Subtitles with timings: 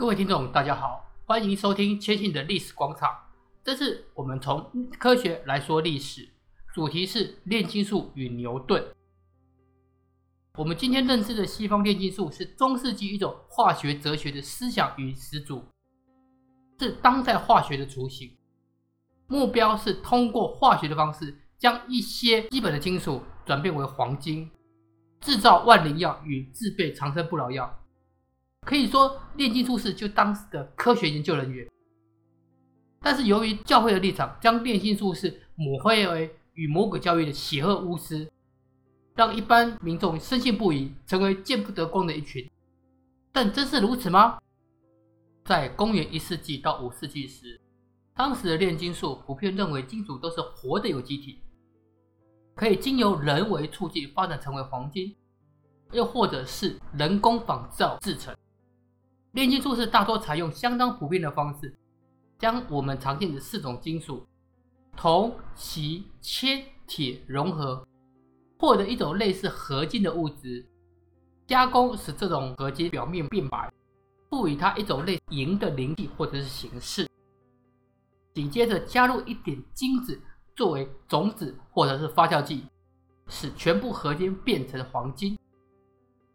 [0.00, 3.10] 各位听众，大家好，欢迎收听千信的历史广场。
[3.62, 6.26] 这次我们从科学来说历史，
[6.72, 8.82] 主题是炼金术与牛顿。
[10.56, 15.62] 我们今天认识的西方炼金术是中世纪一种化学哲学的思想与始祖，
[16.78, 18.34] 是当代化学的雏形。
[19.26, 24.50] 目标是通过化学的方式，将一些基本的金属转变为黄金，
[25.20, 27.76] 制造万灵药与制备长生不老药。
[28.66, 31.66] 可以说，炼金术士就当时的科学研究人员。
[33.00, 38.30] 但是，由于教会的立场，将炼金术士抹黑为与魔鬼交易的邪恶巫师，
[39.14, 42.48] 让一般民众深信不疑，成为见不得光的一群。
[43.32, 44.38] 但真是如此吗？
[45.44, 47.58] 在公元一世纪到五世纪时，
[48.14, 51.40] 当时的炼金术普遍认为金属都是活的有机体，
[52.54, 55.16] 可以经由人为促进发展成为黄金，
[55.92, 58.36] 又或者是人工仿造制成。
[59.32, 61.72] 炼金术士大多采用相当普遍的方式，
[62.38, 64.26] 将我们常见的四种金属
[64.96, 67.86] 铜、锡、铅、铁融合，
[68.58, 70.66] 获得一种类似合金的物质，
[71.46, 73.72] 加工使这种合金表面变白，
[74.28, 77.06] 赋予它一种类银的灵气或者是形式。
[78.34, 80.20] 紧接着加入一点金子
[80.56, 82.64] 作为种子或者是发酵剂，
[83.28, 85.38] 使全部合金变成黄金。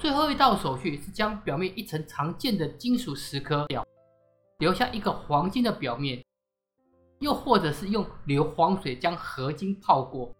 [0.00, 3.86] 最后一道手续是将表面一层常见的金属蚀刻掉，
[4.58, 6.24] 留下一个黄金的表面，
[7.18, 10.34] 又或者是用硫磺水将合金泡过，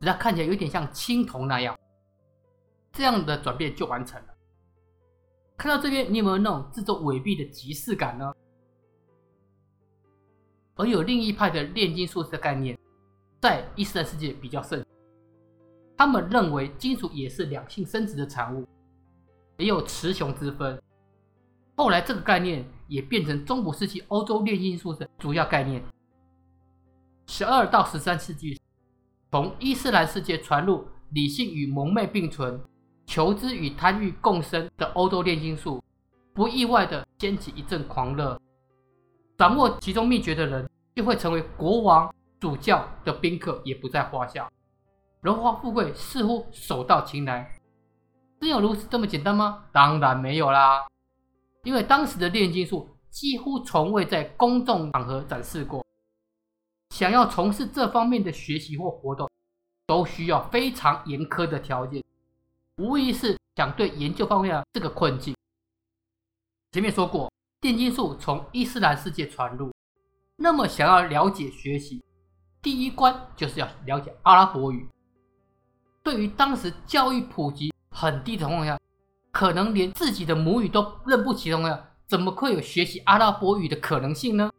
[0.00, 1.78] 使它看起来有点像青铜那样，
[2.90, 4.34] 这样的转变就完成了。
[5.56, 8.34] 看到这边，你有没有那种制作伪币的即视感呢？
[10.74, 12.76] 而有另一派的炼金术士的概念，
[13.40, 14.84] 在伊斯兰世界比较盛，
[15.96, 18.66] 他们认为金属也是两性生殖的产物。
[19.60, 20.80] 也有雌雄之分。
[21.76, 25.82] 后来，这个概念也变成中古世纪欧洲炼金术的主要概念。
[27.26, 28.60] 十二到十三世纪，
[29.30, 32.60] 从伊斯兰世界传入理性与蒙昧并存、
[33.06, 35.82] 求知与贪欲共生的欧洲炼金术，
[36.34, 38.40] 不意外地掀起一阵狂热。
[39.38, 44.50] 掌握其中秘诀的人，就会成为国王、主教的宾客，也不在话下。
[45.22, 47.59] 荣华富贵似乎手到擒来。
[48.40, 49.66] 真有如此这么简单吗？
[49.70, 50.86] 当然没有啦，
[51.62, 55.84] 因为当时的炼金术几乎从未在公众场合展示过。
[56.88, 59.30] 想要从事这方面的学习或活动，
[59.86, 62.02] 都需要非常严苛的条件，
[62.78, 65.36] 无疑是想对研究方面的这个困境。
[66.72, 67.30] 前面说过，
[67.60, 69.70] 炼金术从伊斯兰世界传入，
[70.36, 72.02] 那么想要了解学习，
[72.62, 74.88] 第一关就是要了解阿拉伯语。
[76.02, 77.69] 对于当时教育普及
[78.00, 78.80] 很低的情况下，
[79.30, 84.50] 可能连自己的母语都认不起的情况下，怎么会有学习阿拉伯语的可能性呢？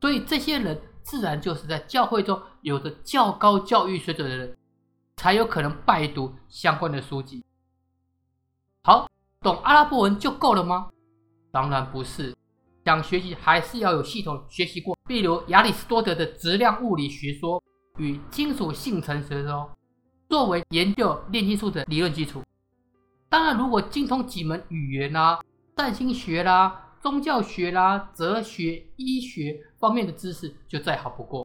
[0.00, 4.56] 所以这些人自然就是在教会中有着较高教育水准的人，
[5.16, 7.44] 才有可能拜读相关的书籍。
[8.82, 9.06] 好，
[9.42, 10.90] 懂阿拉伯文就够了吗？
[11.52, 12.34] 当然不是，
[12.84, 17.62] 想学习还是要有系统学习过，比如亚里士多德的质量物理学说
[17.98, 19.70] 与金属性成学说。
[20.30, 22.40] 作为研究炼金术的理论基础，
[23.28, 25.40] 当然，如果精通几门语言啦、
[25.76, 31.44] 占星学啦、宗教学啦、哲学、医学方面的知识，就再好不过。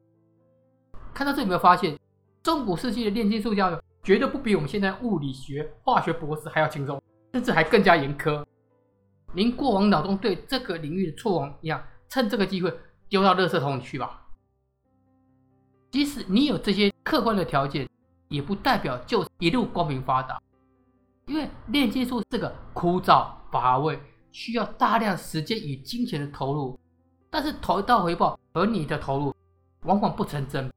[1.15, 1.97] 看到这里有没有发现，
[2.43, 7.01] 中古世纪的炼金术教育绝对不比我们现在物理学、化学博士还要轻松，
[7.33, 8.45] 甚至还更加严苛。
[9.33, 12.71] 您过往脑中对这个领域的错妄一样，趁这个机会
[13.09, 14.27] 丢到垃圾桶里去吧。
[15.89, 17.89] 即使你有这些客观的条件。
[18.27, 20.41] 也不代表就一路光明发达，
[21.27, 23.99] 因为炼金术是个枯燥乏味、
[24.31, 26.79] 需要大量时间与金钱的投入，
[27.29, 29.35] 但是投到回报和你的投入
[29.83, 30.75] 往往不成正比，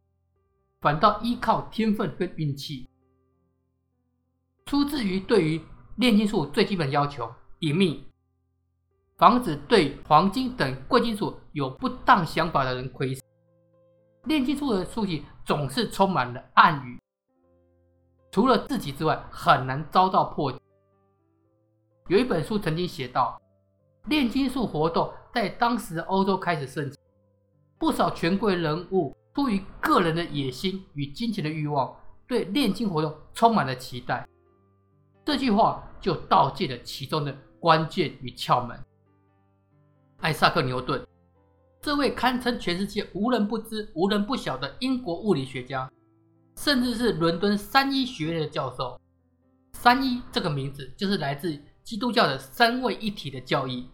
[0.81, 2.89] 反倒依靠天分跟运气。
[4.67, 5.61] 出自于对于
[5.97, 7.31] 炼金术最基本要求：
[7.61, 8.07] 隐秘，
[9.17, 13.23] 防止对黄金等贵金属有不当想法的人窥视。
[14.25, 17.01] 炼金术的书籍总是充满了暗语。
[18.31, 20.59] 除了自己之外，很难遭到破解。
[22.09, 23.41] 有一本书曾经写道，
[24.07, 26.99] 炼金术活动在当时欧洲开始盛行，
[27.79, 31.95] 不少权贵人物出于个人的野心与金钱的欲望，
[32.27, 34.27] 对炼金活动充满了期待。
[35.25, 38.79] 这句话就道尽了其中的关键与窍门。
[40.21, 41.07] 艾萨克·牛顿，
[41.81, 45.91] 这位堪称全世界无人不知、无人不晓的英国物理学家。
[46.59, 49.01] 甚至是伦敦三一学院的教授，
[49.75, 53.89] 三一这个名字就是来自基督教的三位一体的教义，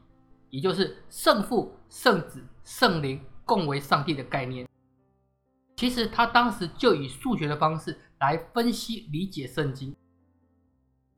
[0.49, 4.67] 也就是圣父、圣子、圣灵共为上帝的概念。
[5.77, 9.95] 其实他当时就以数学的方式来分析理解圣经，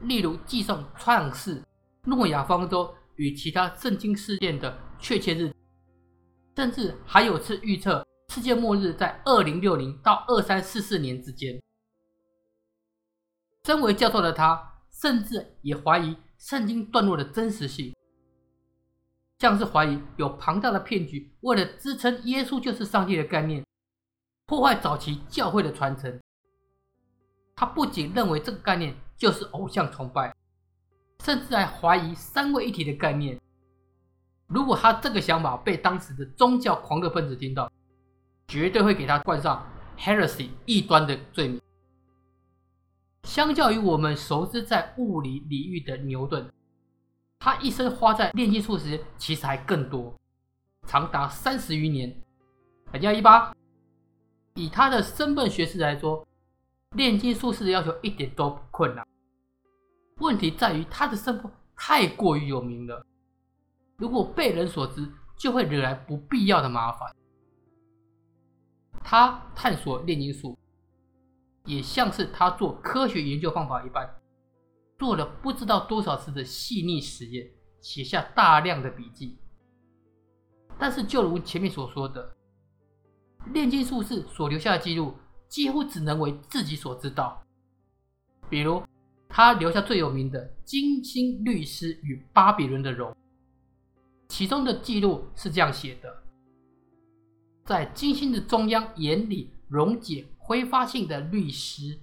[0.01, 1.63] 例如计算创世、
[2.07, 5.55] 诺亚方舟与其他圣经事件的确切日，
[6.57, 8.05] 甚至还有次预测
[8.37, 11.59] 世界末日在二零六零到二三四四年之间。
[13.65, 17.97] 身为教授的他，甚至也怀疑圣经段落的真实性，
[19.39, 23.65] 像是怀疑有庞大的骗局，为了支撑耶稣就是上帝的概念，
[24.45, 26.21] 破坏早期教会的传承。
[27.55, 30.37] 他不仅认为这个概念就是偶像崇拜，
[31.25, 33.41] 甚至还怀疑三位一体的概念。
[34.47, 37.73] 如果他这个想法被当时的宗教狂热分子听到，
[38.49, 39.67] 绝对会给他冠上
[39.99, 41.61] heresy 异端的罪名。
[43.25, 46.49] 相较于我们熟知在物理领域的牛顿，
[47.41, 50.17] 他一生花在炼金术时其实还更多，
[50.87, 52.17] 长达三十余年。
[52.93, 53.53] 还加一八，
[54.55, 56.25] 以他的身份学识来说，
[56.95, 59.05] 炼金术士的要求一点都不困难。
[60.19, 63.05] 问题在于他的身份太过于有名了，
[63.97, 67.13] 如果被人所知，就会惹来不必要的麻烦。
[69.09, 70.59] 他探索炼金术。
[71.65, 74.09] 也像是他做科学研究方法一般，
[74.99, 77.49] 做了不知道多少次的细腻实验，
[77.81, 79.39] 写下大量的笔记。
[80.79, 82.37] 但是，就如前面所说的，
[83.53, 85.15] 炼金术士所留下的记录
[85.49, 87.45] 几乎只能为自己所知道。
[88.49, 88.83] 比如，
[89.29, 93.11] 他留下最有名的《金星律师与巴比伦的龙》，
[94.29, 96.23] 其中的记录是这样写的：
[97.67, 100.27] 在金星的中央眼里溶解。
[100.39, 101.99] 挥发性的律师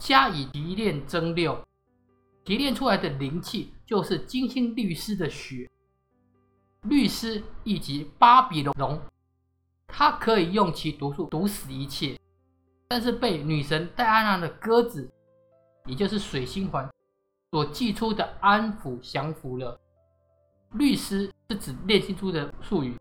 [0.00, 1.62] 加以提炼蒸馏，
[2.44, 5.70] 提炼出来的灵气就是金星律师的血。
[6.82, 9.00] 律师以及巴比龙，
[9.86, 12.18] 它可以用其毒素毒死一切，
[12.88, 15.08] 但是被女神戴安娜的鸽子，
[15.86, 16.90] 也就是水星环
[17.52, 19.80] 所寄出的安抚降服了。
[20.72, 22.98] 律师是指炼金术的术语。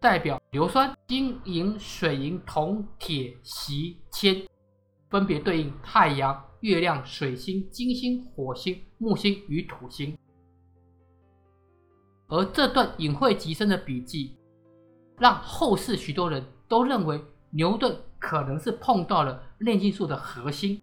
[0.00, 4.34] 代表硫酸、金银、水银、铜、铁、锡、铅，
[5.10, 10.16] 分别对应太阳、月亮、水星、金星、火星、木星与土星。
[12.28, 14.38] 而这段隐晦极深的笔记，
[15.18, 20.80] 让后世许多人都认为牛顿可能是碰到了炼金术的核心，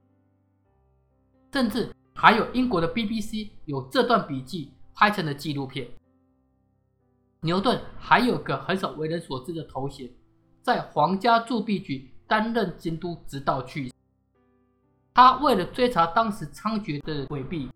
[1.52, 5.90] 甚至还有英国的 BBC 有这段笔记拍成了纪录片。
[7.48, 10.12] 牛顿还有个很少为人所知的头衔，
[10.62, 13.94] 在皇家铸币局担任监督，直到去世。
[15.14, 17.72] 他为了追查当时猖獗的伪币，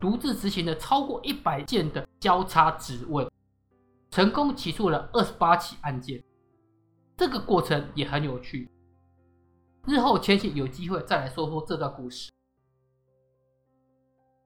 [0.00, 3.30] 独自执行了超过一百件的交叉质问，
[4.10, 6.24] 成功起诉了二十八起案件。
[7.14, 8.70] 这个过程也很有趣，
[9.86, 12.32] 日后千玺有机会再来说说这段故事。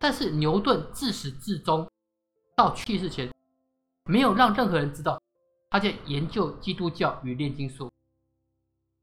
[0.00, 1.88] 但是牛顿自始至终
[2.56, 3.32] 到去世前，
[4.08, 5.22] 没有让任何人知道
[5.68, 7.92] 他在研究基督教与炼金术，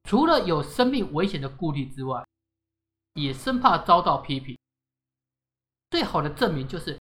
[0.04, 2.26] 除了有生命危险的顾虑之外，
[3.14, 4.58] 也生怕遭到批评。
[5.92, 7.00] 最好的证明就是，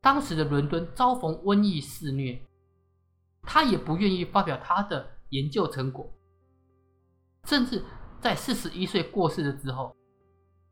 [0.00, 2.40] 当时的伦敦遭逢瘟疫肆虐，
[3.42, 6.08] 他也不愿意发表他的研究成果，
[7.48, 7.84] 甚至
[8.20, 9.96] 在四十一岁过世了之后，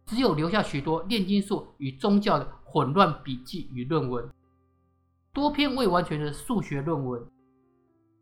[0.07, 4.33] 只有留下许多炼金术与宗教的混乱笔记与论文。
[5.35, 7.27] 多篇未完全的数学论文，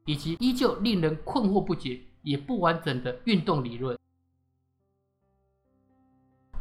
[0.05, 3.99] 以及依旧令人困惑不解也不完整的运动理论。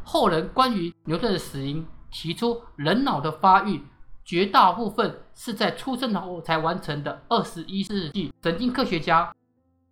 [0.02, 3.80] 后人关于牛顿的死因提出，人脑的发育
[4.24, 7.22] 绝大部分是在出生后才完成的。
[7.28, 9.32] 二十一世纪神经科学家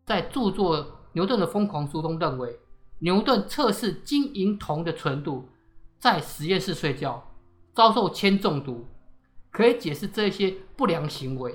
[0.04, 0.78] 在著作
[1.12, 2.58] 《牛顿的疯狂》书中认为，
[2.98, 5.48] 牛顿测试金银铜的纯度，
[6.00, 7.22] 在实验室睡觉，
[7.72, 8.84] 遭受铅中毒。
[9.58, 11.52] 可以解释这些不良行为。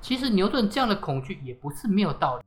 [0.00, 2.44] 其实牛顿这样的恐惧也不是没有道理，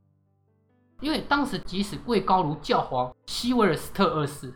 [1.00, 4.52] 因为当时即使位高如教皇西维尔斯特二世，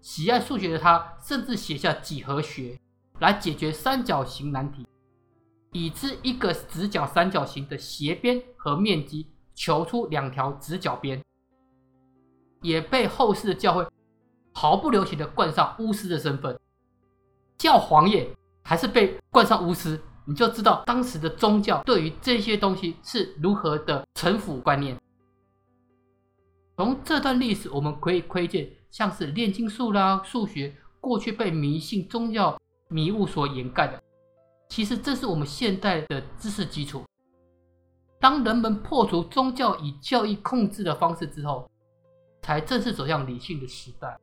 [0.00, 2.78] 喜爱数学的他，甚至写下几何学
[3.18, 4.86] 来解决三角形难题，
[5.72, 11.20] 已知一个直角三角形的斜边和面积，求出两条直角边，
[12.62, 13.84] 也被后世的教会
[14.52, 16.56] 毫不留情的冠上巫师的身份。
[17.58, 18.28] 教皇爷
[18.62, 24.96] 还是被冠上巫师，你就知道当时的宗教对于这些东西是如何的臣服观念。
[26.76, 34.02] 从这段历史，我们可以窥见，像是炼金术啦、数学，过去被迷信宗教迷雾所掩盖的，
[34.68, 37.02] 其实这是我们现代的知识基础。
[38.20, 41.70] 当人们破除宗教以教义控制的方式之后，
[42.42, 44.18] 才正式走向理性的时代。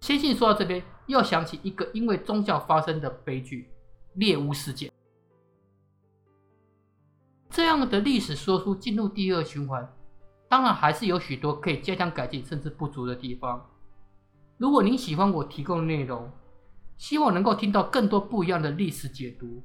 [0.00, 3.70] 先信说到这边，又想起一个因为宗教发生的悲剧——
[4.14, 4.90] 猎巫事件。
[7.50, 9.92] 这样的历史说出进入第二循环，
[10.48, 13.66] 当然还是有许多可以加强改进甚至不足的地方。
[14.56, 16.30] 如果您喜欢我提供的内容，
[16.96, 19.62] 希望能够听到更多不一样的历史解读，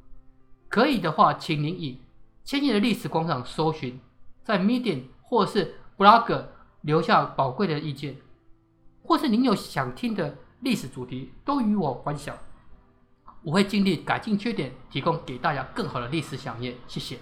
[0.70, 2.02] 可以的话，请您以
[2.44, 4.00] “千叶的历史广场”搜寻，
[4.44, 6.46] 在 Medium 或是 Blog
[6.82, 8.18] 留下宝贵的意见，
[9.04, 12.36] 或是您有想听的历史主题，都与我分享，
[13.42, 16.76] 我会尽力改进缺点，提供给大家更好的历史想念。
[16.88, 17.18] 谢谢。